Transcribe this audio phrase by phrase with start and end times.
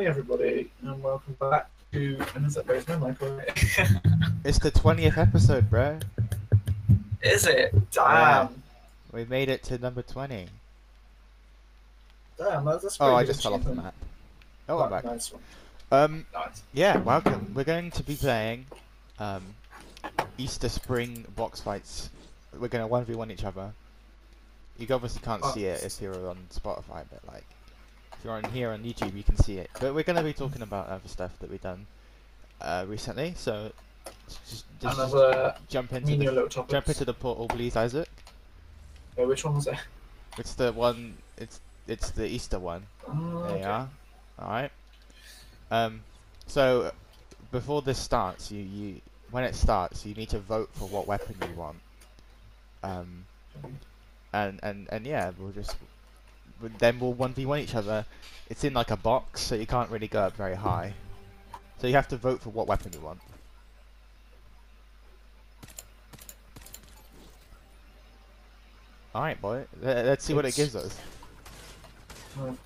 [0.00, 3.38] morning, everybody, and welcome back to another There's no Michael.
[4.46, 5.98] It's the twentieth episode, bro.
[7.20, 7.70] Is it?
[7.74, 7.80] Yeah.
[8.48, 8.62] Damn.
[9.12, 10.46] We made it to number twenty.
[12.38, 13.92] Damn, that's, that's Oh, I just fell off the map.
[14.70, 15.04] Oh, I'm back.
[15.04, 15.42] Nice one.
[15.92, 16.62] Um, Nice.
[16.72, 17.52] yeah, welcome.
[17.54, 18.64] We're going to be playing
[19.18, 19.42] um,
[20.38, 22.08] Easter Spring box fights.
[22.58, 23.70] We're going to one v one each other.
[24.78, 25.52] You obviously can't Oh.
[25.52, 27.44] see it if you're on Spotify, but like
[28.20, 29.70] if you're on here on YouTube, you can see it.
[29.80, 31.86] But we're going to be talking about other stuff that we've done
[32.60, 33.32] uh, recently.
[33.34, 33.72] So
[34.28, 38.10] just, just Another jump into the jump into the portal, please, Isaac.
[39.16, 39.76] Wait, which one was it?
[40.36, 41.14] It's the one.
[41.38, 42.82] It's it's the Easter one.
[43.08, 43.60] Oh, There okay.
[43.60, 43.88] you are.
[44.38, 44.70] Alright.
[45.70, 46.02] Um,
[46.46, 46.92] so,
[47.52, 51.36] before this starts, you, you when it starts, you need to vote for what weapon
[51.40, 51.78] you want.
[52.82, 53.24] Um,
[54.32, 55.76] and, and, and yeah, we'll just...
[56.78, 58.04] Then we'll 1v1 each other.
[58.48, 60.94] It's in like a box, so you can't really go up very high.
[61.78, 63.20] So you have to vote for what weapon you want.
[69.14, 69.64] Alright, boy.
[69.80, 70.96] Let- Let's see what it gives us.
[72.38, 72.56] Oh.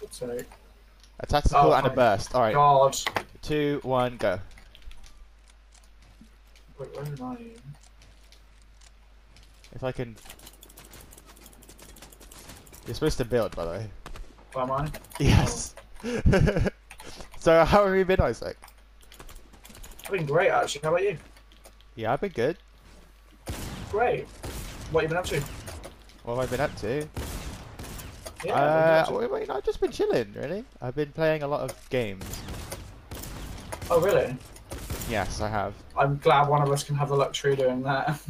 [1.21, 2.35] A tactical Oh, and a burst.
[2.35, 2.97] Alright, God.
[3.41, 4.39] two, one, go.
[6.79, 7.37] Wait, where am I?
[9.75, 10.17] If I can.
[12.87, 13.87] You're supposed to build, by the way.
[14.53, 14.91] Where am I?
[15.19, 15.75] Yes.
[17.39, 18.57] so how have you been, Isaac?
[20.05, 20.83] I've been great, actually.
[20.83, 21.17] How about you?
[21.97, 22.59] Yeah, I've been good.
[23.91, 24.27] Great.
[24.91, 25.41] What have you been up to?
[26.25, 27.09] What have I been up to?
[28.45, 30.65] Yeah, uh, I've been up wait, wait, I've just been chilling, really.
[30.83, 32.25] I've been playing a lot of games.
[33.91, 34.37] Oh, really?
[35.09, 35.75] Yes, I have.
[35.97, 38.21] I'm glad one of us can have the luxury of doing that.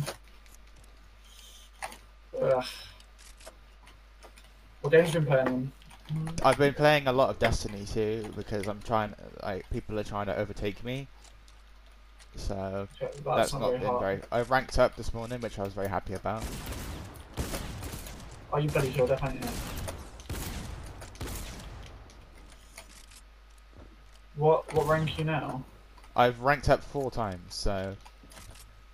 [4.84, 5.72] What games have you been playing?
[6.44, 9.14] I've been playing a lot of Destiny 2 because I'm trying.
[9.42, 11.09] Like, people are trying to overtake me.
[12.36, 14.00] So That's, that's, not, not very been hard.
[14.03, 14.20] very.
[14.31, 16.44] I ranked up this morning, which I was very happy about.
[18.53, 19.48] Oh, you bloody haven't you?
[24.36, 25.64] What what rank are you now?
[26.14, 27.97] I've ranked up four times, so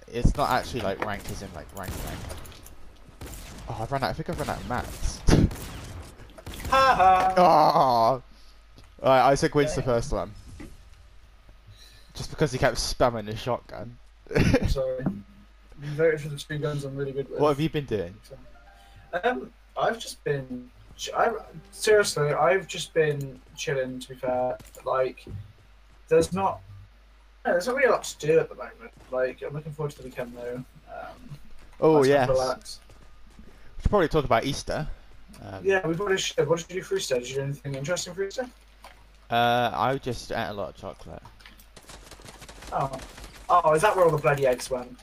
[0.06, 2.20] it's not actually like rank as in like rank rank.
[3.68, 4.10] Oh, I've run out.
[4.10, 5.20] I think I've run out of mats.
[6.70, 7.34] Ha ha!
[7.36, 8.22] oh,
[9.02, 10.30] Alright, Isaac wins the first one.
[12.14, 13.96] Just because he kept spamming his shotgun.
[14.68, 15.04] Sorry.
[15.78, 17.40] Voted for the two guns I'm really good with.
[17.40, 18.14] what have you been doing?
[19.24, 20.70] Um, I've just been.
[21.16, 21.32] I
[21.72, 23.98] seriously, I've just been chilling.
[24.00, 25.24] To be fair, like,
[26.08, 26.60] there's not.
[27.46, 28.92] no, there's not really a lot to do at the moment.
[29.10, 30.62] Like, I'm looking forward to the weekend though.
[30.90, 31.16] Um,
[31.80, 32.28] Oh nice yes.
[32.28, 34.86] We should probably talk about Easter.
[35.42, 36.20] Um, Yeah, we've already.
[36.20, 36.48] Shared.
[36.48, 37.14] What did you do for Easter?
[37.16, 38.48] Did you do anything interesting for Easter?
[39.30, 41.22] Uh, I just ate a lot of chocolate.
[42.72, 42.90] Oh,
[43.48, 44.96] oh, is that where all the bloody eggs went?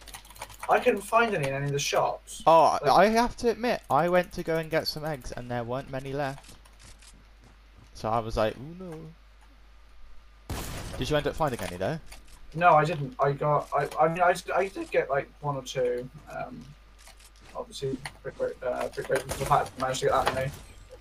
[0.69, 2.43] I couldn't find any in any of the shops.
[2.45, 5.49] Oh, Like- I have to admit, I went to go and get some eggs, and
[5.49, 6.55] there weren't many left.
[7.94, 10.55] So I was like, "Ooh no."
[10.97, 11.99] Did you end up finding any though?
[12.53, 13.15] No, I didn't.
[13.19, 13.67] I got.
[13.73, 13.88] I.
[13.99, 16.09] I mean, I, I did get like one or two.
[16.31, 16.63] Um,
[17.57, 18.53] obviously, great.
[18.63, 20.51] Uh, pretty grateful for the fact I managed to get that many.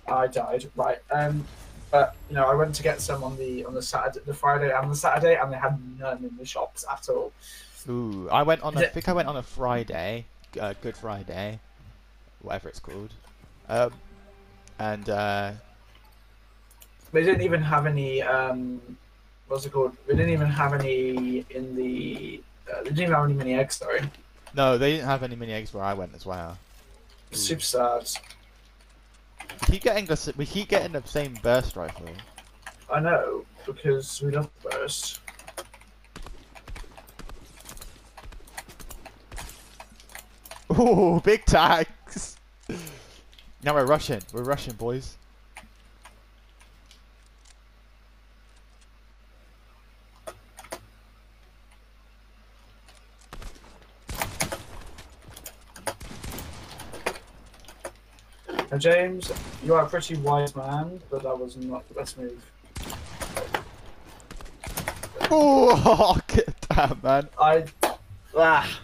[0.07, 0.69] I died.
[0.75, 0.99] Right.
[1.11, 1.45] Um,
[1.91, 4.71] but you know, I went to get some on the on the Saturday, the Friday,
[4.75, 7.31] and the Saturday, and they had none in the shops at all.
[7.89, 8.73] Ooh, I went on.
[8.75, 10.25] Is A, I it- think I went on a Friday,
[10.59, 11.59] uh, Good Friday,
[12.41, 13.13] whatever it's called.
[13.69, 13.93] Um,
[14.79, 15.51] and uh,
[17.13, 18.21] They didn't even have any.
[18.21, 18.81] Um,
[19.47, 19.95] what's it called?
[20.07, 22.41] They didn't even have any in the.
[22.69, 23.75] Uh, they didn't even have any mini eggs.
[23.77, 24.01] Sorry.
[24.55, 26.57] No, they didn't have any mini eggs where I went as well.
[27.31, 28.09] Super sad.
[29.61, 32.09] We keep getting the we keep getting the same burst rifle.
[32.91, 35.19] I know because we love the burst.
[40.79, 42.37] Ooh, big tags.
[43.63, 44.21] Now we're rushing.
[44.33, 45.17] We're rushing, boys.
[58.77, 59.31] Now, James,
[59.63, 62.51] you are a pretty wise man, but that was not the best move.
[65.31, 66.19] Oh,
[66.69, 67.27] damn, man.
[67.41, 67.65] I,
[68.37, 68.79] ah,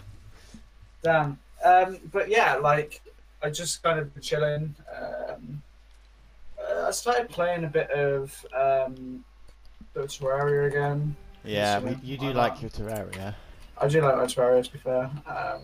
[1.00, 1.38] damn.
[1.64, 3.02] Um, but yeah, like
[3.40, 4.74] I just kind of chilling.
[5.00, 5.62] Um,
[6.58, 9.24] uh, I started playing a bit of um,
[9.94, 11.14] bit of Terraria again.
[11.44, 12.62] Yeah, you do like not?
[12.62, 13.36] your Terraria.
[13.80, 15.08] I do like my Terraria, to be fair.
[15.24, 15.62] Um,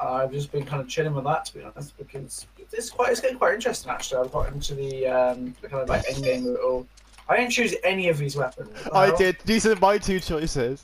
[0.00, 3.20] I've just been kind of chilling with that, to be honest, because it's quite it's
[3.20, 4.24] getting quite interesting actually.
[4.24, 6.86] I've got into the, um, the kind of like end game all.
[7.28, 8.70] I didn't choose any of these weapons.
[8.92, 9.36] I did.
[9.44, 10.82] These are my two choices.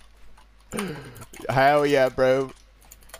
[1.48, 2.50] Hell yeah, bro.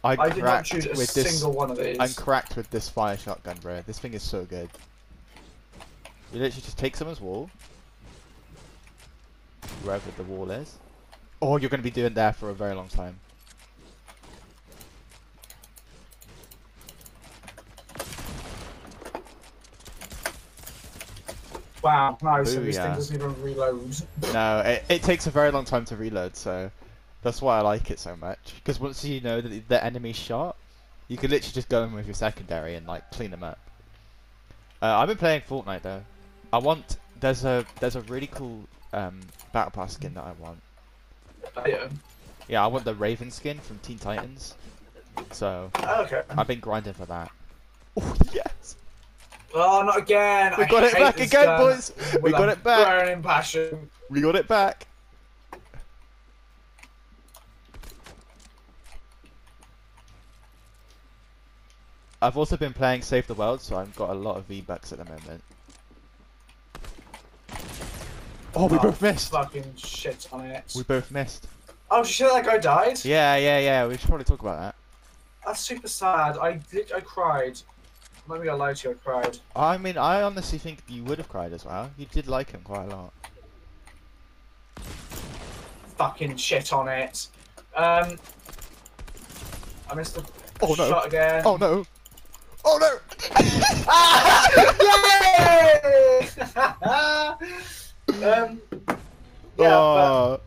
[0.02, 1.38] I, I did not choose a with this.
[1.38, 1.96] single one of these.
[1.98, 3.80] I'm cracked with this fire shotgun, bro.
[3.86, 4.68] This thing is so good.
[6.32, 7.48] You literally just take someone's wall,
[9.82, 10.76] wherever the wall is.
[11.40, 13.18] Or you're going to be doing there for a very long time.
[21.84, 23.94] Wow, no, so this thing doesn't even reload.
[24.32, 26.70] No, it, it takes a very long time to reload, so
[27.22, 28.38] that's why I like it so much.
[28.56, 30.56] Because once you know that the- the enemy's shot,
[31.08, 33.58] you can literally just go in with your secondary and like clean them up.
[34.80, 36.02] Uh, I've been playing Fortnite though.
[36.52, 39.20] I want there's a there's a really cool um,
[39.52, 40.60] battle pass skin that I want.
[41.66, 41.88] yeah.
[42.48, 44.54] Yeah, I want the Raven skin from Teen Titans.
[45.32, 46.22] So Okay.
[46.30, 47.30] I've been grinding for that.
[48.00, 48.48] Oh yes,
[49.56, 50.52] Oh, not again!
[50.58, 51.92] we I got it back again, gun boys.
[52.20, 52.86] We got it back.
[53.06, 53.88] Burning passion.
[54.10, 54.88] We got it back.
[62.20, 64.98] I've also been playing Save the World, so I've got a lot of V-Bucks at
[64.98, 65.42] the moment.
[68.56, 69.30] Oh, we Oh, both missed!
[69.30, 70.72] Fucking shit on it.
[70.74, 71.48] We both missed.
[71.90, 72.32] Oh, shit!
[72.32, 73.04] That guy died.
[73.04, 74.74] Yeah, yeah, yeah, we should probably talk about that.
[75.44, 76.38] That's super sad.
[76.38, 76.92] I did.
[76.92, 77.60] I cried.
[78.26, 78.94] Let me lie to you.
[78.94, 79.38] I cried.
[79.54, 81.90] I mean, I honestly think you would have cried as well.
[81.98, 83.12] You did like him quite a lot.
[85.96, 87.28] Fucking shit on it.
[87.76, 88.18] Um.
[89.90, 90.24] I missed the
[90.62, 90.88] Oh, no.
[90.88, 91.42] shot again.
[91.44, 91.84] Oh no!
[92.64, 92.96] Oh no!
[93.86, 94.48] Ah!
[98.08, 98.24] Yay!
[98.24, 98.60] um.
[99.56, 100.40] Yeah, but oh,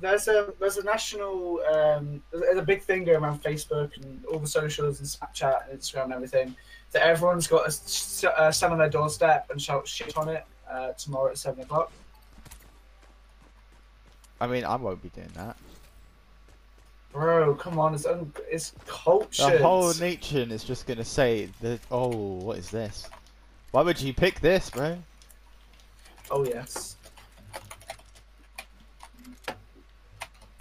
[0.00, 4.38] there's a there's a national um, there's a big thing going around Facebook and all
[4.38, 6.54] the socials and Snapchat and Instagram and everything
[6.92, 10.44] that everyone's got to s- uh, stand on their doorstep and shout shit on it
[10.70, 11.90] uh, tomorrow at seven o'clock.
[14.40, 15.56] I mean, I won't be doing that.
[17.12, 19.58] Bro, come on, it's un- it's culture.
[19.58, 21.80] The whole nation is just gonna say that.
[21.90, 23.08] Oh, what is this?
[23.70, 24.98] Why would you pick this, bro?
[26.30, 26.96] oh yes.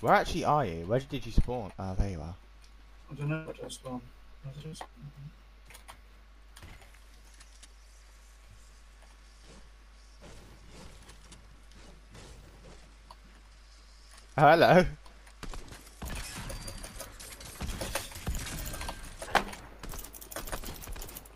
[0.01, 0.85] Where actually are you?
[0.85, 1.71] Where did you spawn?
[1.79, 2.35] Oh, there you are.
[3.09, 3.35] I don't know
[3.83, 4.01] one.
[4.43, 4.83] What did I just-
[14.41, 14.83] Oh, hello.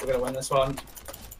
[0.01, 0.75] We're gonna win this one.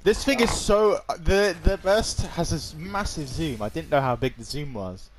[0.04, 1.00] This thing is so.
[1.24, 3.64] The the burst has this massive zoom.
[3.64, 5.10] I didn't know how big the zoom was.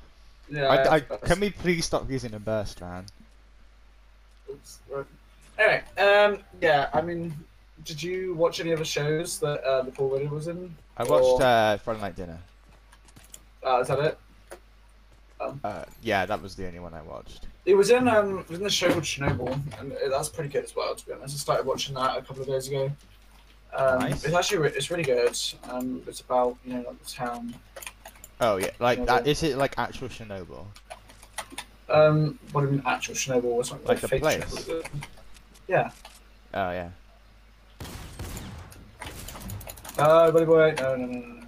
[0.49, 0.67] Yeah.
[0.67, 3.03] I, I, can we please stop using a burst, man?
[4.49, 5.05] Oops, right.
[5.59, 7.35] Anyway, um, yeah, I mean,
[7.83, 10.73] did you watch any of the shows that uh, the Paul Ritter was in?
[10.95, 12.39] I watched Or- uh, Friday Night Dinner.
[13.65, 14.17] Uh, is that it?
[15.63, 17.47] Uh, yeah, that was the only one I watched.
[17.65, 20.63] It was in um, it was in the show called Chernobyl, and that's pretty good
[20.63, 20.95] as well.
[20.95, 22.91] To be honest, I started watching that a couple of days ago.
[23.75, 24.23] Um, Nice.
[24.23, 25.37] It's actually re- it's really good.
[25.69, 27.53] Um, it's about you know like the town.
[28.39, 29.05] Oh yeah, like Chernobyl.
[29.07, 29.27] that.
[29.27, 30.65] Is it like actual Chernobyl?
[31.89, 33.55] Um, what do you mean actual Chernobyl?
[33.55, 34.43] Was like, Like the place?
[34.45, 34.87] Chernobyl.
[35.67, 35.91] Yeah.
[36.53, 36.89] Oh yeah.
[39.97, 41.47] Uh, buddy boy, no, no, no, no, no.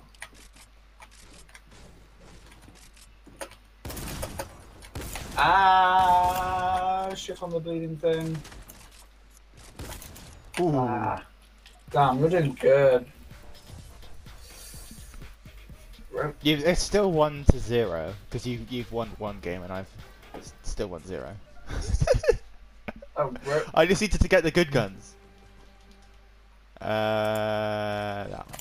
[5.41, 8.35] Ah, shit on the bleeding thing.
[10.59, 10.75] Ooh.
[10.75, 11.23] Ah,
[11.91, 13.05] damn, you're doing good.
[16.41, 19.87] You, it's still one to zero because you you've won one game and I've
[20.63, 21.33] still won zero.
[23.15, 23.33] Oh.
[23.73, 25.15] I just needed to get the good guns.
[26.81, 28.59] Uh, that one.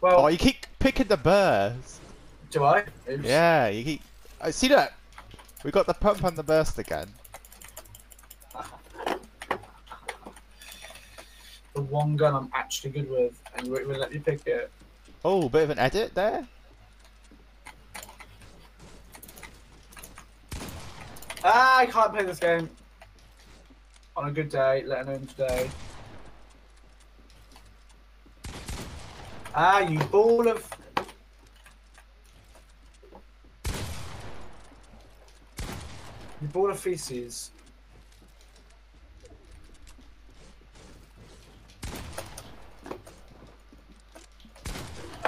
[0.00, 2.00] Well, Oh, you keep picking the burst.
[2.50, 2.84] do I?
[3.10, 3.24] Oops.
[3.24, 4.02] Yeah, you keep.
[4.44, 4.94] I see that.
[5.62, 7.06] We got the pump and the burst again.
[11.74, 14.70] The one gun I'm actually good with, and you won't even let me pick it.
[15.24, 16.46] Oh, bit of an edit there.
[21.44, 22.68] Ah, I can't play this game.
[24.16, 25.70] On a good day, let alone today.
[29.54, 30.68] Ah, you ball of.
[36.42, 37.52] You ball of feces.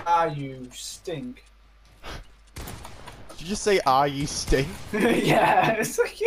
[0.07, 1.45] Ah, you stink.
[3.31, 4.69] Did you just say, "Ah, you stink"?
[4.93, 5.71] yeah.
[5.79, 6.21] it's like-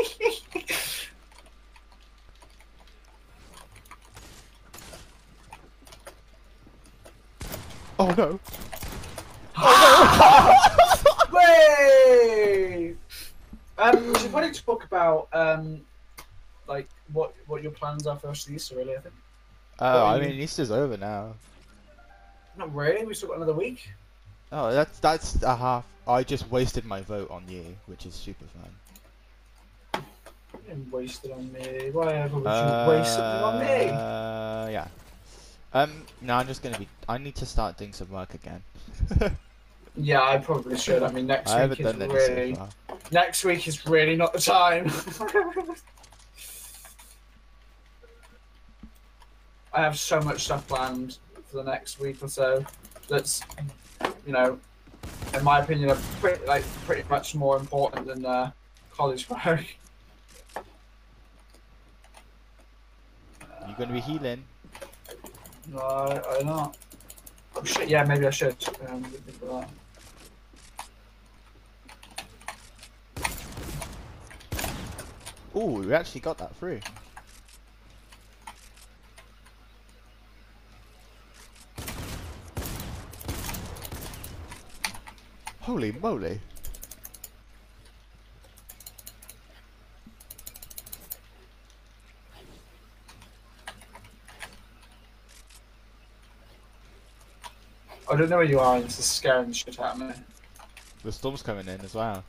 [8.00, 8.40] Oh no.
[11.34, 12.96] Way!
[13.78, 15.82] Um, we should probably talk about um,
[16.68, 18.76] like what what your plans are for us Easter.
[18.76, 19.16] Really, I think.
[19.80, 21.34] Oh, I mean Easter's over now.
[22.58, 23.06] Not really.
[23.06, 23.90] We still got another week.
[24.52, 25.86] Oh, that's that's a half.
[26.08, 30.04] I just wasted my vote on you, which is super fun.
[30.54, 31.92] You didn't waste it on me.
[31.92, 32.40] Whatever.
[32.40, 33.90] Would you waste something on me?
[33.90, 34.88] Uh, yeah.
[35.74, 35.92] Um,
[36.22, 36.88] no, I'm just gonna be.
[37.08, 38.64] I need to start doing some work again.
[40.00, 41.02] Yeah, I probably should.
[41.02, 42.70] I mean, next I week is really so
[43.12, 44.92] next week is really not the time.
[49.74, 52.66] I have so much stuff planned for the next week or so.
[53.10, 53.42] That's,
[54.26, 54.60] you know,
[55.34, 58.52] in my opinion, are pretty like pretty much more important than uh,
[58.92, 59.44] college work.
[63.68, 64.44] You're gonna be healing?
[65.72, 66.78] No, I, I not.
[67.56, 67.90] Oh shit!
[67.90, 68.56] Yeah, maybe I should.
[68.88, 69.04] Um,
[75.58, 75.84] think of that.
[75.84, 76.80] Ooh, we actually got that through.
[85.62, 86.40] Holy moly!
[98.10, 100.14] I don't know where you are, and this is scaring the shit out of me.
[101.04, 102.24] The storm's coming in as well.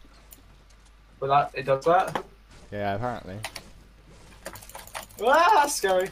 [1.21, 2.25] But that it does that.
[2.71, 3.39] Yeah, apparently.
[5.23, 6.09] Ah, scary.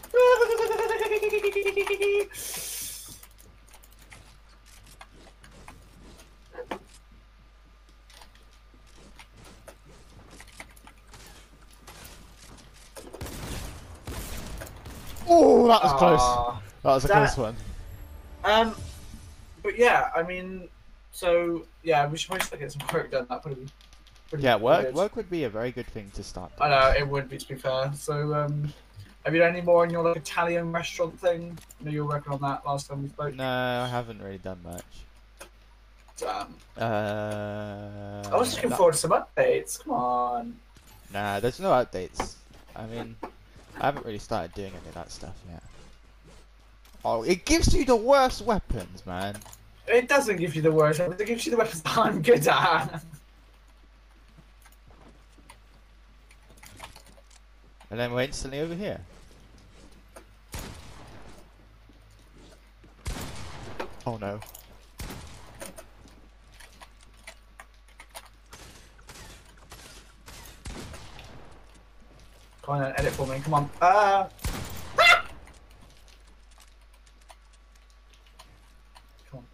[15.29, 16.21] Oh, that was close.
[16.21, 16.63] Ah.
[16.83, 17.57] That was a Damn close one.
[18.45, 18.75] Um,
[19.63, 20.69] but yeah, I mean,
[21.13, 23.27] so yeah, we should probably getting some work done.
[23.29, 23.73] That would be.
[24.29, 26.53] Pretty Yeah, work work would be a very good thing to start.
[26.61, 27.93] I know it would be to be fair.
[27.95, 28.73] So, um,
[29.25, 31.59] have you done any more in your like Italian restaurant thing?
[31.81, 33.35] I know you were working on that last time we spoke.
[33.35, 34.85] No, I haven't really done much.
[36.19, 36.55] Damn.
[36.79, 39.83] Uh, I was looking no- forward to some updates.
[39.83, 40.57] Come on.
[41.13, 42.35] Nah, there's no updates.
[42.75, 43.17] I mean,
[43.81, 45.63] I haven't really started doing any of that stuff yet.
[47.05, 49.37] Oh, it gives you the worst weapons, man.
[49.87, 51.21] It doesn't give you the worst weapons.
[51.21, 53.03] It gives you the weapons that I'm good at.
[57.91, 59.01] And then we're instantly over here.
[64.07, 64.41] Oh no.
[72.63, 73.39] Come on, edit for me.
[73.41, 73.71] Come on.
[73.81, 74.29] Ah.
[79.31, 79.45] Come on.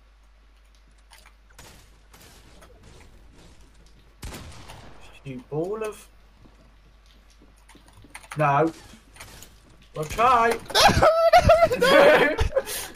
[5.25, 6.09] You ball of.
[8.39, 8.73] No.
[9.95, 10.49] Well, try.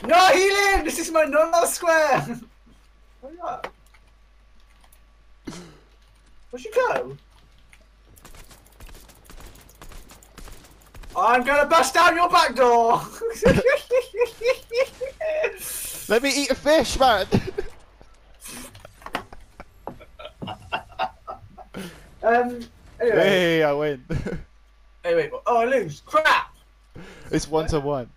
[0.06, 0.84] no, healing!
[0.84, 2.40] This is my normal square!
[3.20, 3.70] Where you at?
[6.50, 7.16] Where'd you go?
[11.14, 13.02] I'm gonna bust down your back door!
[16.08, 17.26] Let me eat a fish, man!
[22.22, 22.60] um,
[23.00, 23.16] anyway.
[23.16, 24.02] hey, I win.
[25.06, 26.02] Anyway, oh, I lose.
[26.04, 26.52] Crap!
[27.30, 28.10] it's one to one.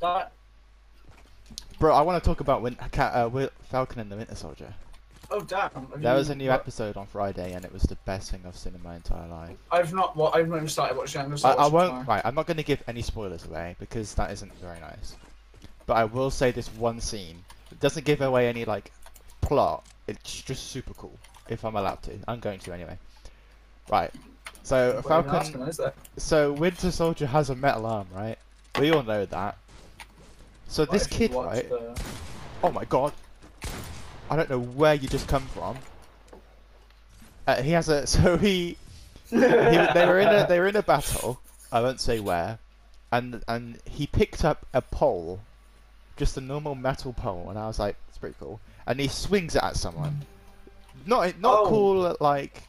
[0.00, 0.32] That,
[1.78, 4.72] Bro, I want to talk about Win- Cat, uh, Falcon and the Winter Soldier.
[5.30, 5.70] oh, damn.
[5.70, 8.56] Have There was a new episode on Friday, and it was the best thing I've
[8.56, 9.56] seen in my entire life.
[9.70, 11.24] I've not, well, I've not even started watching it.
[11.24, 11.88] I'm I, I won't.
[11.88, 12.04] tomorrow.
[12.08, 15.16] Right, I'm not going to give any spoilers away because that isn't very nice.
[15.84, 17.44] But I will say this one scene.
[17.70, 18.90] It doesn't give away any like
[19.42, 19.84] plot.
[20.06, 21.18] It's just super cool.
[21.48, 22.96] If I'm allowed to, I'm going to anyway.
[23.90, 24.10] Right.
[24.64, 25.34] So Falcon.
[25.34, 25.92] asking, is there?
[26.16, 28.38] So Winter Soldier has a metal arm, right?
[28.78, 29.56] We all know that.
[30.68, 31.68] So What this kid, right?
[31.68, 32.00] the-
[32.62, 33.12] Oh my god.
[34.30, 35.76] I don't know where you just come from.
[37.46, 38.76] Uh, he has a so he
[39.30, 41.40] he, they were in a they were in a battle.
[41.72, 42.58] I won't say where,
[43.10, 45.40] and and he picked up a pole,
[46.16, 48.60] just a normal metal pole, and I was like, it's pretty cool.
[48.86, 50.22] And he swings it at someone.
[51.06, 51.66] Not not Oh.
[51.68, 52.62] cool like,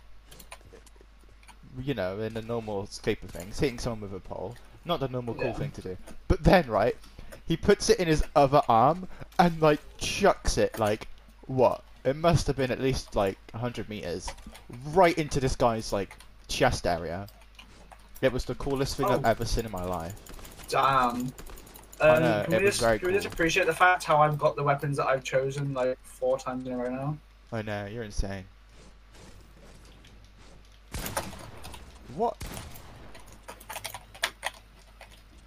[1.81, 4.55] you know, in the normal scope of things, hitting someone with a pole.
[4.85, 5.53] Not the normal cool Yeah.
[5.53, 5.97] thing to do.
[6.27, 6.95] But then right,
[7.47, 9.07] he puts it in his other arm
[9.39, 11.07] and like chucks it like
[11.47, 11.83] what?
[12.03, 14.29] It must have been at least like 100 meters
[14.87, 16.17] right into this guy's like
[16.49, 17.27] chest area.
[18.21, 19.29] It was the coolest thing I've Oh.
[19.29, 20.13] ever seen in my life.
[20.67, 21.31] Damn.
[22.01, 24.17] Um, know, can it we was just very can we just appreciate the fact how
[24.17, 27.17] I've got the weapons that I've chosen like four times in a row now?
[27.53, 28.43] Oh no, you're insane.
[32.15, 32.37] What?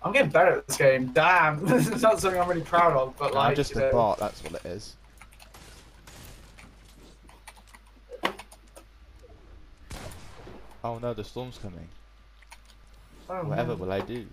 [0.02, 1.06] I'm getting better at this game.
[1.08, 3.92] Damn, this is not something I'm really proud of, but like I'm just a know,
[3.92, 4.96] bot, that's what it is.
[10.84, 11.88] Oh no, the storm's coming.
[13.28, 13.74] oh, Whatever no.
[13.76, 14.26] will I do?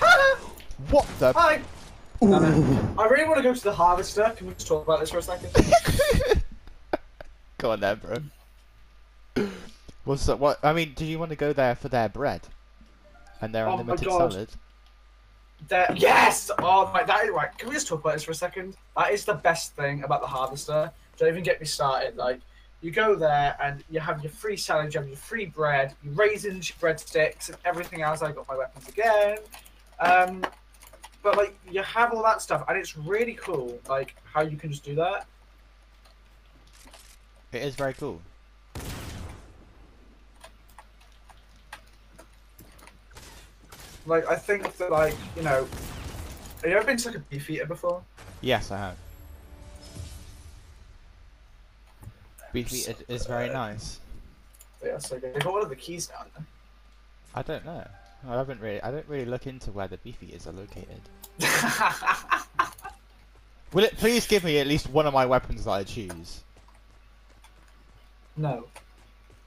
[0.90, 1.32] What the?
[1.32, 1.60] Hi.
[2.22, 2.94] Ooh.
[2.98, 4.32] I really want to go to the harvester.
[4.36, 6.42] Can we just talk about this for a second?
[7.58, 8.00] Go on then,
[9.34, 9.46] bro.
[10.04, 10.38] What's that?
[10.38, 10.58] What?
[10.62, 12.42] I mean, do you want to go there for their bread
[13.40, 14.32] and their Oh my unlimited God.
[14.32, 14.48] salad?
[15.68, 16.50] There, yes!
[16.58, 17.56] Oh my, that is right.
[17.58, 18.76] Can we just talk about this for a second?
[18.96, 20.90] That is the best thing about the harvester.
[21.18, 22.16] Don't even get me started.
[22.16, 22.40] Like,
[22.80, 26.14] you go there and you have your free salad, you have your free bread, your
[26.14, 28.22] raisins, your breadsticks, and everything else.
[28.22, 29.36] I got my weapons again.
[30.00, 30.42] Um,
[31.22, 33.78] but like, you have all that stuff, and it's really cool.
[33.88, 35.26] Like how you can just do that.
[37.52, 38.20] It is very cool.
[44.06, 45.66] Like, I think that like you know,
[46.62, 48.02] have you ever been to like a Beefeater before?
[48.40, 48.96] Yes, I have.
[52.52, 54.00] Beefy is, is very nice.
[54.84, 55.34] Yeah, so good.
[55.34, 56.44] They got one of the keys down there.
[57.34, 57.86] I don't know.
[58.28, 58.80] I haven't really.
[58.82, 61.00] I don't really look into where the beefy is are located.
[63.72, 66.42] Will it please give me at least one of my weapons that I choose?
[68.36, 68.66] no.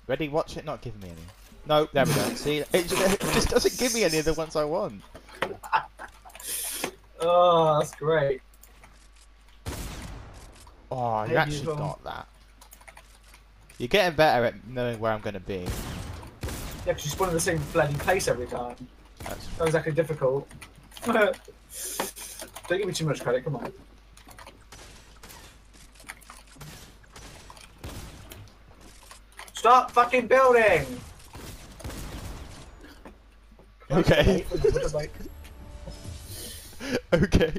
[0.07, 0.27] Ready?
[0.27, 0.65] Watch it.
[0.65, 1.21] Not giving me any.
[1.65, 2.21] No, there we go.
[2.35, 5.01] See, it just, it just doesn't give me any of the ones I want.
[7.25, 8.41] Oh, that's great.
[10.91, 12.27] Oh, you actually got that.
[13.77, 15.65] You're getting better at knowing where I'm going to be.
[16.85, 18.75] Yeah, because you spawn in the same bloody place every time.
[19.19, 20.47] That's Not exactly difficult.
[21.05, 21.35] Don't
[22.67, 23.71] give me too much credit, come on.
[29.53, 30.85] Stop fucking building!
[33.89, 34.45] Okay.
[37.13, 37.53] okay.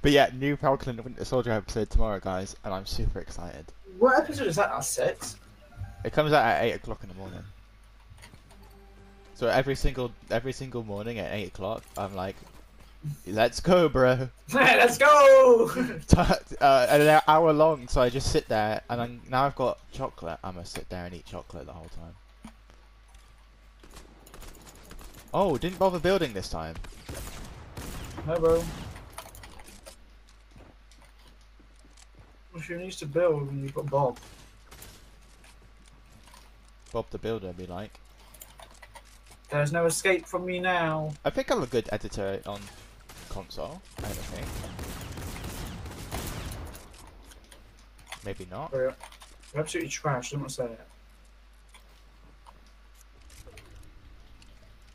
[0.00, 3.66] But yeah, new Falcon and Winter Soldier episode tomorrow, guys, and I'm super excited.
[3.98, 4.80] what episode is that now?
[4.80, 5.36] Six?
[6.04, 7.42] It comes out at eight o'clock in the morning.
[9.34, 12.36] So every single every single morning at eight o'clock, I'm like,
[13.26, 15.70] "Let's go, bro!" Let's go!
[16.16, 17.88] uh, and an hour long.
[17.88, 20.38] So I just sit there, and I'm, now I've got chocolate.
[20.44, 22.52] I'm gonna sit there and eat chocolate the whole time.
[25.32, 26.76] Oh, didn't bother building this time.
[28.26, 28.64] no, bro.
[32.54, 34.16] If you needs to build when you've got Bob.
[36.92, 37.98] Bob the Builder, be like.
[39.50, 41.12] There's no escape from me now.
[41.24, 42.60] I think I'm a good editor on
[43.28, 43.80] console.
[43.98, 44.46] I don't think.
[48.24, 48.70] Maybe not.
[48.72, 48.94] You're
[49.54, 50.80] absolutely trash, don't want to say it.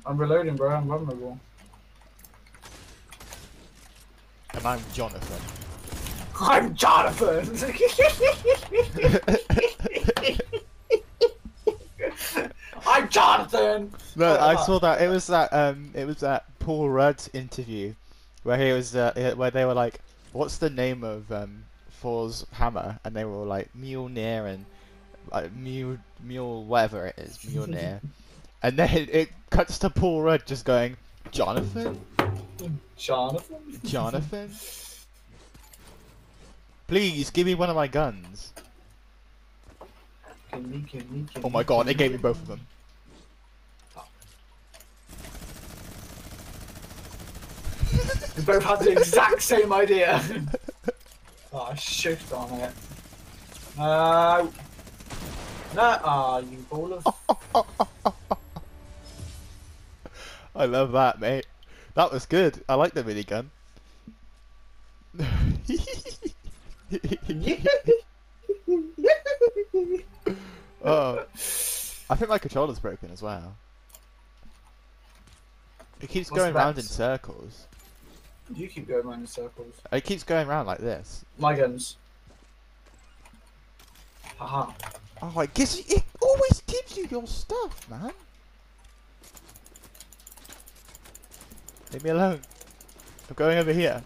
[0.05, 0.75] I'm reloading, bro.
[0.75, 1.39] I'm vulnerable.
[4.53, 5.41] And I'm Jonathan.
[6.41, 7.45] I'm Jonathan!
[13.51, 13.91] Jonathan!
[14.15, 15.01] No, I Uh, saw that.
[15.01, 15.51] It was that.
[15.53, 17.93] Um, it was that Paul Rudd interview
[18.43, 18.95] where he was.
[18.95, 19.99] Uh, where they were like,
[20.33, 21.65] "What's the name of um
[22.01, 24.65] Thor's hammer?" And they were all like Mjolnir and
[25.31, 28.01] like Mule Mule whatever it is Mjolnir.
[28.63, 30.97] and then it, it cuts to Paul Rudd just going,
[31.31, 31.99] "Jonathan,
[32.97, 33.57] Jonathan?
[33.85, 34.51] Jonathan,
[36.87, 38.53] please give me one of my guns."
[40.51, 42.61] Can me, can me, can Oh my god, it gave me both of them.
[48.37, 50.21] We both had the exact same idea.
[51.53, 52.71] oh, shoot on it.
[53.77, 54.51] No.
[55.75, 55.99] No.
[56.03, 57.05] Ah, you ball of.
[60.55, 61.45] I love that, mate.
[61.95, 62.63] That was good.
[62.67, 63.47] I like the minigun.
[70.83, 71.25] oh,
[72.09, 73.55] I think my controller's broken as well.
[76.01, 77.67] It keeps What's going round in circles.
[78.55, 79.75] You keep going around in circles.
[79.91, 81.23] It keeps going round like this.
[81.37, 81.97] My guns.
[84.37, 84.71] Haha.
[85.21, 88.11] Oh, it gives you, it always gives you your stuff, man.
[91.91, 92.39] Leave me alone.
[93.29, 94.03] I'm going over here.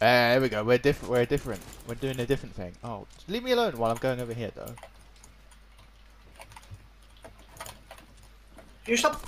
[0.00, 0.64] Uh, there we go.
[0.64, 1.12] We're different.
[1.12, 1.60] We're different.
[1.86, 2.72] We're doing a different thing.
[2.82, 4.74] Oh, just leave me alone while I'm going over here, though.
[8.84, 9.22] Can you stop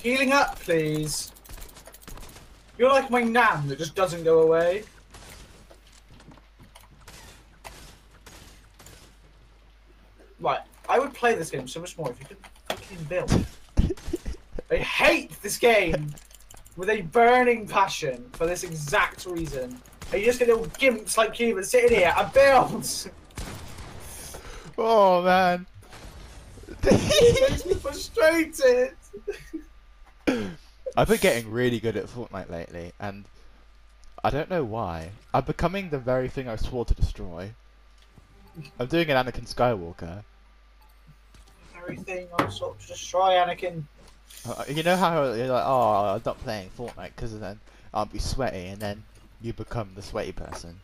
[0.00, 1.32] healing up, please?
[2.76, 4.84] You're like my nan that just doesn't go away.
[10.40, 12.36] Right, I would play this game so much more if you could
[12.68, 13.46] fucking build.
[14.70, 16.12] I hate this game
[16.76, 19.80] with a burning passion for this exact reason.
[20.12, 23.10] Are you just get little gimps like you and sitting here and build?
[24.76, 25.66] Oh man.
[26.82, 28.96] it makes me frustrated.
[30.96, 33.24] I've been getting really good at Fortnite lately, and
[34.22, 35.10] I don't know why.
[35.32, 37.52] I'm becoming the very thing I swore to destroy.
[38.78, 40.22] I'm doing an Anakin Skywalker.
[41.76, 43.84] Everything I sought to destroy Anakin.
[44.48, 47.58] Uh, You know how you're like, oh, I'm not playing Fortnite because then
[47.92, 49.02] I'll be sweaty, and then
[49.42, 50.80] you become the sweaty person.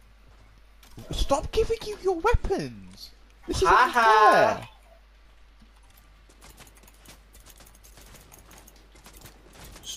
[1.12, 3.10] Stop giving you your weapons.
[3.46, 4.68] This is unfair.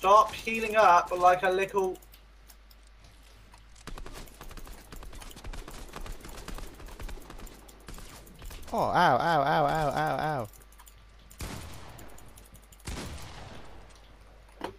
[0.03, 1.97] Stop healing up like a little.
[8.73, 10.49] Oh, ow, ow, ow, ow, ow,
[14.59, 14.69] ow.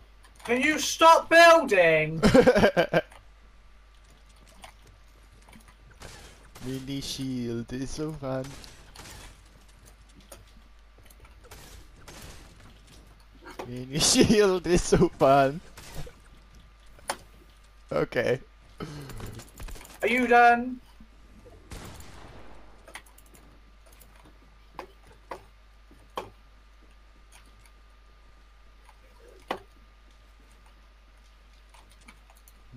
[0.45, 2.21] Can you stop building?
[6.67, 8.45] Mini shield is so fun.
[13.67, 15.61] Mini shield is so fun.
[17.91, 18.41] Okay.
[20.03, 20.81] Are you done?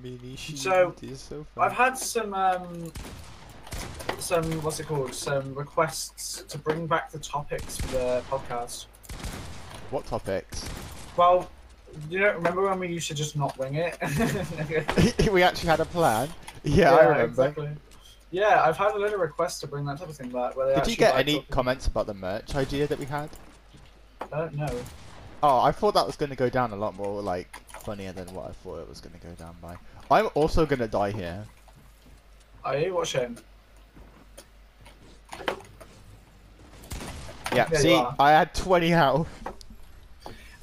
[0.01, 1.65] Mini So, is so fun.
[1.65, 2.91] I've had some um,
[4.19, 5.13] some what's it called?
[5.13, 8.85] Some requests to bring back the topics for the podcast.
[9.89, 10.67] What topics?
[11.15, 11.49] Well,
[12.09, 13.97] you don't remember when we used to just not wing it?
[15.31, 16.29] we actually had a plan.
[16.63, 17.25] Yeah, I remember.
[17.25, 17.69] Exactly.
[18.31, 20.57] Yeah, I've had a lot of requests to bring that type of thing back.
[20.57, 23.29] Where they Did you get any talking- comments about the merch idea that we had?
[24.31, 24.79] I don't know.
[25.41, 28.27] Oh, I thought that was going to go down a lot more like funnier than
[28.33, 29.77] what I thought it was going to go down by.
[30.11, 31.45] I'm also going to die here.
[32.65, 32.93] Are you?
[32.95, 33.37] What shame.
[37.53, 38.03] Yeah, There see.
[38.19, 39.29] I had 20 health.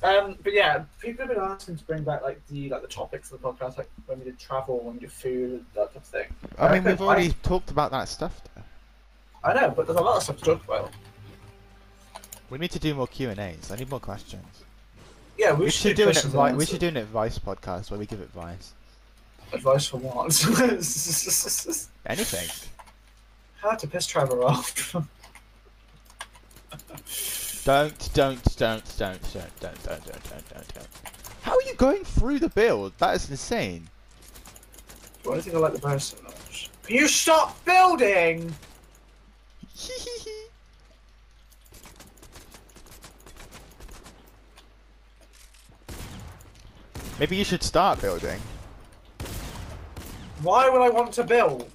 [0.05, 3.33] Um, but yeah, people have been asking to bring back like the like the topics
[3.33, 6.03] of the podcast, like when we did travel, when we did food, that type of
[6.05, 6.27] thing.
[6.59, 8.39] I mean, we've already talked about that stuff.
[8.55, 8.63] Though.
[9.49, 10.93] I know, but there's a lot of stuff to talk about.
[12.51, 13.71] We need to do more Q and A's.
[13.71, 14.45] I need more questions.
[15.39, 17.99] Yeah, we, We, should, should do an advi- We should do an advice podcast where
[17.99, 18.75] we give advice.
[19.55, 20.27] advice for what?
[22.07, 22.71] Anything.
[23.57, 24.95] How to piss Trevor off.
[27.65, 30.89] Don't, don't, don't, don't, don't, don't, don't, don't, don't, don't, don't.
[31.41, 32.93] How are you going through the build?
[32.99, 33.89] That is insane.
[35.23, 36.69] Why do you think I like the bear so much?
[36.83, 38.55] Can you stop building?
[47.19, 48.39] Maybe you should start building.
[50.43, 51.71] Why would I want to build?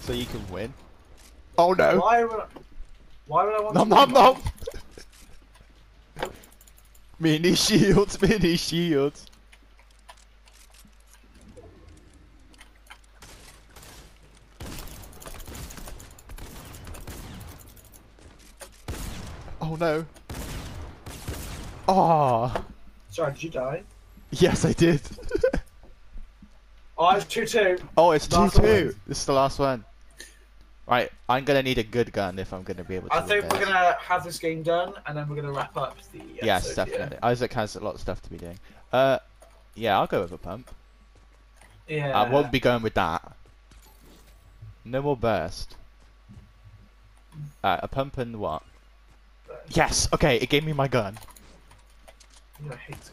[0.00, 0.72] So you can win.
[1.58, 1.98] Oh no!
[1.98, 2.44] Why would I,
[3.26, 4.38] why would I want Nom to nom build?
[6.18, 6.30] nom!
[7.18, 9.26] mini shields, mini shields.
[19.60, 20.04] Oh no.
[21.88, 22.64] Oh,
[23.10, 23.82] Sorry, did you die?
[24.30, 25.00] yes I did.
[26.96, 27.78] Oh, it's 2 2.
[27.96, 28.62] oh, it's Last 2-2.
[28.62, 28.94] one.
[29.06, 29.84] This is the last one.
[30.86, 33.50] Right, I'm gonna need a good gun if I'm gonna be able to I think
[33.50, 36.20] we're gonna have this game done and then we're gonna wrap up the.
[36.42, 36.98] Yes, episode, yeah.
[36.98, 37.18] definitely.
[37.22, 38.58] Isaac has a lot of stuff to be doing.
[38.92, 39.18] Uh,
[39.74, 40.70] yeah, I'll go with a pump.
[41.88, 42.18] Yeah.
[42.18, 43.36] I won't be going with that.
[44.84, 45.76] No more burst.
[47.62, 48.62] Uh, a pump and what?
[49.70, 50.08] Yes.
[50.12, 51.18] Okay, it gave me my gun.
[52.70, 53.10] I hate it.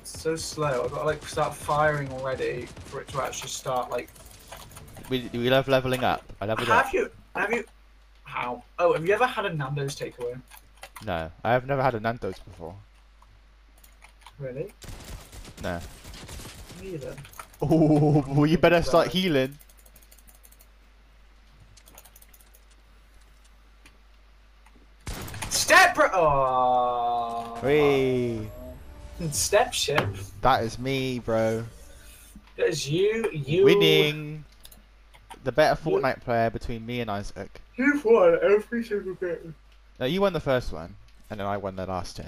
[0.00, 0.84] It's so slow.
[0.84, 4.10] I've got to like start firing already for it to actually start like.
[5.10, 6.22] We we love leveling up.
[6.40, 6.84] I leveled up.
[6.84, 7.10] Have you?
[7.34, 7.64] Have you?
[8.22, 8.62] How?
[8.78, 10.40] Oh, have you ever had a Nando's takeaway?
[11.04, 12.76] No, I have never had a Nando's before.
[14.38, 14.72] Really?
[15.62, 15.80] No.
[16.80, 17.14] Me either.
[17.60, 19.58] Oh, well, you better start healing.
[25.48, 25.94] Step.
[25.94, 27.58] Bro- oh.
[27.62, 28.48] Whee.
[29.30, 30.08] Step ship.
[30.40, 31.64] That is me, bro.
[32.56, 33.28] That is you.
[33.32, 33.64] You.
[33.64, 34.44] Winning.
[35.44, 37.60] The better Fortnite player between me and Isaac.
[37.76, 39.54] You've won every single game.
[39.98, 40.94] No, you won the first one.
[41.30, 42.24] and then I won the last two.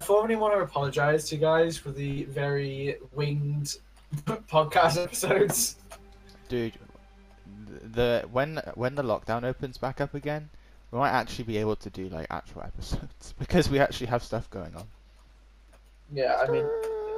[0.00, 3.76] I formally want to apologize to you guys for the very winged
[4.26, 5.76] podcast episodes.
[6.48, 6.74] Dude,
[7.92, 10.48] the when when the lockdown opens back up again,
[10.90, 14.48] we might actually be able to do like actual episodes because we actually have stuff
[14.50, 14.84] going on.
[16.12, 16.64] Yeah, I mean,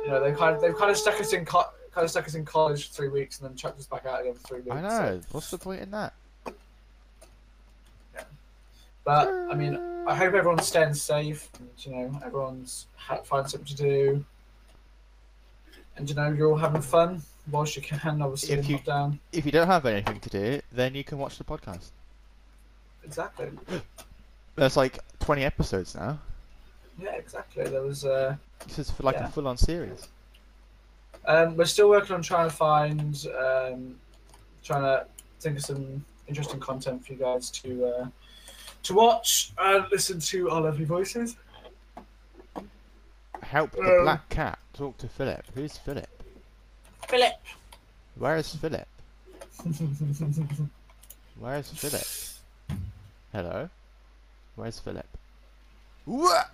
[0.04, 2.26] you know, they kind of they've kind of stuck us in co- kind of stuck
[2.26, 4.60] us in college for three weeks and then chucked us back out again for three
[4.60, 4.70] weeks.
[4.76, 5.20] I so- know.
[5.32, 6.12] What's the point in that?
[8.14, 8.22] Yeah.
[9.04, 9.76] But I mean,
[10.06, 11.48] I hope everyone's staying safe.
[11.58, 14.24] And, you know, everyone's ha- find something to do,
[15.96, 18.20] and you know, you're all having fun whilst you can.
[18.22, 19.18] Obviously, If in you- lockdown.
[19.32, 21.90] If you don't have anything to do, then you can watch the podcast.
[23.04, 23.48] Exactly.
[24.56, 26.18] There's like 20 episodes now.
[26.98, 27.64] Yeah, exactly.
[27.64, 28.04] There was.
[28.04, 29.26] Uh, This is for like Yeah.
[29.26, 30.08] a full-on series.
[31.26, 33.96] Um, we're still working on trying to find, um,
[34.62, 35.06] trying to
[35.40, 38.06] think of some interesting content for you guys to uh,
[38.82, 41.36] to watch and listen to our lovely voices.
[43.42, 44.58] Help the Um, black cat.
[44.72, 45.44] Talk to Philip.
[45.54, 46.08] Who's Philip?
[47.08, 47.34] Philip.
[48.16, 48.88] Where is Philip?
[51.38, 52.80] Where is Philip?
[53.32, 53.68] Hello?
[54.56, 55.06] Where's Philip?
[56.04, 56.50] What?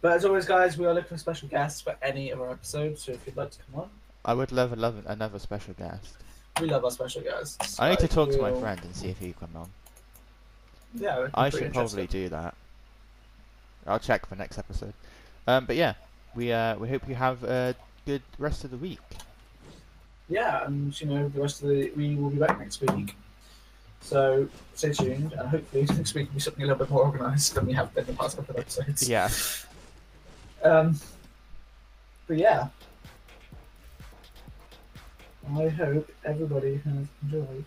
[0.00, 3.02] But as always, guys, we are looking for special guests for any of our episodes.
[3.02, 3.90] So if you'd like to come on,
[4.24, 6.14] I would love, love another special guest.
[6.60, 7.78] we love our special guests.
[7.78, 9.70] I need to talk to my friend and see if he can come on.
[10.94, 12.54] Yeah, I should probably do that.
[13.86, 14.92] I'll check for next episode.
[15.46, 15.94] Um, but yeah,
[16.34, 17.74] we uh, we hope you have a
[18.06, 19.00] good rest of the week.
[20.28, 23.16] Yeah, and you know the rest of the we will be back next week.
[24.00, 27.54] So stay tuned, and hopefully next week will be something a little bit more organised
[27.54, 29.08] than we have been the past couple of episodes.
[29.08, 29.28] Yeah.
[30.62, 30.98] Um.
[32.26, 32.68] But yeah,
[35.56, 37.64] I hope everybody has enjoyed.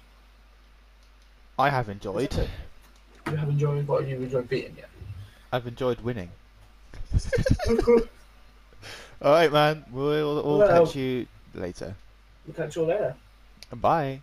[1.59, 2.33] I have enjoyed.
[3.27, 4.89] You have enjoyed what have you enjoyed beating, yet?
[5.51, 6.29] I've enjoyed winning.
[9.21, 9.83] All right, man.
[9.91, 11.95] We'll, we'll Well- catch you later.
[12.45, 13.15] We'll catch you all later.
[13.73, 14.19] Bye.